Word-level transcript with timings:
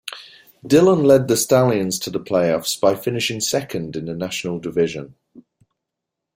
Dhillon 0.65 1.05
led 1.05 1.27
the 1.27 1.37
Stallions 1.37 1.99
to 1.99 2.09
the 2.09 2.19
playoffs 2.19 2.81
by 2.81 2.95
finishing 2.95 3.39
second 3.39 3.95
in 3.95 4.05
the 4.05 4.15
National 4.15 4.57
Division. 4.57 5.13